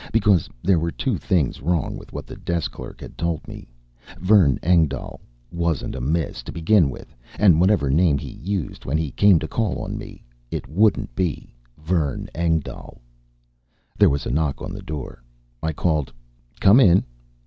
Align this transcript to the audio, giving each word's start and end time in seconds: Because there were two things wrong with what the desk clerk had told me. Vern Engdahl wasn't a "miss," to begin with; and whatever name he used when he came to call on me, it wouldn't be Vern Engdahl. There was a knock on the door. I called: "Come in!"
Because 0.11 0.49
there 0.63 0.79
were 0.79 0.89
two 0.89 1.19
things 1.19 1.61
wrong 1.61 1.95
with 1.95 2.11
what 2.11 2.25
the 2.25 2.35
desk 2.35 2.71
clerk 2.71 3.01
had 3.01 3.19
told 3.19 3.47
me. 3.47 3.67
Vern 4.17 4.57
Engdahl 4.63 5.21
wasn't 5.51 5.93
a 5.93 6.01
"miss," 6.01 6.41
to 6.41 6.51
begin 6.51 6.89
with; 6.89 7.15
and 7.37 7.61
whatever 7.61 7.91
name 7.91 8.17
he 8.17 8.31
used 8.37 8.83
when 8.83 8.97
he 8.97 9.11
came 9.11 9.37
to 9.37 9.47
call 9.47 9.77
on 9.83 9.99
me, 9.99 10.23
it 10.49 10.67
wouldn't 10.67 11.13
be 11.13 11.53
Vern 11.77 12.27
Engdahl. 12.33 12.99
There 13.95 14.09
was 14.09 14.25
a 14.25 14.31
knock 14.31 14.59
on 14.59 14.73
the 14.73 14.81
door. 14.81 15.21
I 15.61 15.71
called: 15.71 16.11
"Come 16.59 16.79
in!" 16.79 17.05